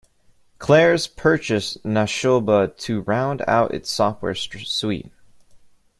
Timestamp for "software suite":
3.91-5.11